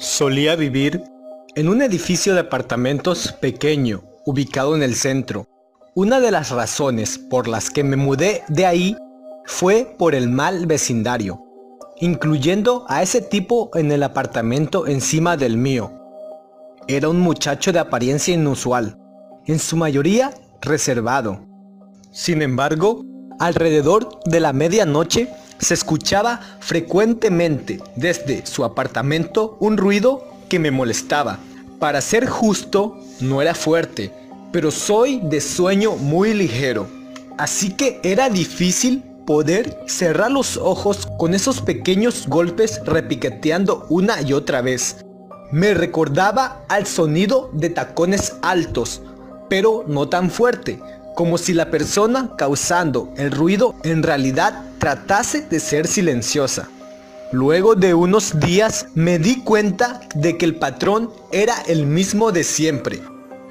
[0.00, 1.02] Solía vivir
[1.56, 5.48] en un edificio de apartamentos pequeño, ubicado en el centro.
[5.96, 8.96] Una de las razones por las que me mudé de ahí
[9.44, 11.42] fue por el mal vecindario,
[11.96, 15.90] incluyendo a ese tipo en el apartamento encima del mío.
[16.86, 18.96] Era un muchacho de apariencia inusual,
[19.46, 20.30] en su mayoría
[20.60, 21.44] reservado.
[22.12, 23.04] Sin embargo,
[23.40, 31.38] alrededor de la medianoche se escuchaba frecuentemente desde su apartamento un ruido que me molestaba.
[31.78, 34.12] Para ser justo, no era fuerte,
[34.52, 36.86] pero soy de sueño muy ligero.
[37.36, 44.32] Así que era difícil poder cerrar los ojos con esos pequeños golpes repiqueteando una y
[44.32, 45.04] otra vez.
[45.52, 49.02] Me recordaba al sonido de tacones altos,
[49.48, 50.78] pero no tan fuerte,
[51.18, 56.68] como si la persona causando el ruido en realidad tratase de ser silenciosa.
[57.32, 62.44] Luego de unos días me di cuenta de que el patrón era el mismo de
[62.44, 63.02] siempre,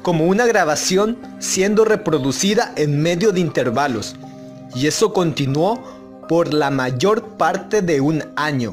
[0.00, 4.16] como una grabación siendo reproducida en medio de intervalos,
[4.74, 5.82] y eso continuó
[6.30, 8.72] por la mayor parte de un año.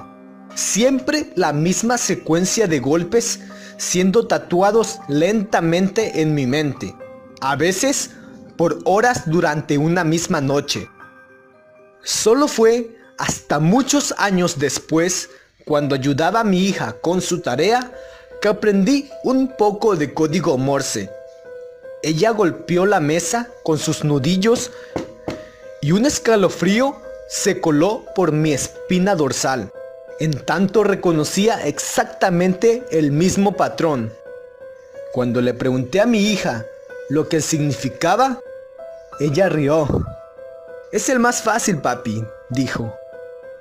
[0.55, 3.41] Siempre la misma secuencia de golpes
[3.75, 6.95] siendo tatuados lentamente en mi mente.
[7.41, 8.11] A veces
[8.58, 10.89] por horas durante una misma noche.
[12.03, 15.30] Solo fue hasta muchos años después,
[15.66, 17.91] cuando ayudaba a mi hija con su tarea,
[18.41, 21.09] que aprendí un poco de código Morse.
[22.03, 24.71] Ella golpeó la mesa con sus nudillos
[25.81, 26.95] y un escalofrío
[27.27, 29.71] se coló por mi espina dorsal.
[30.19, 34.14] En tanto reconocía exactamente el mismo patrón.
[35.14, 36.66] Cuando le pregunté a mi hija
[37.09, 38.39] lo que significaba,
[39.19, 39.87] ella rió.
[40.91, 42.93] Es el más fácil, papi, dijo.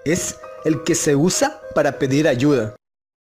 [0.05, 2.77] Es el que se usa para pedir ayuda.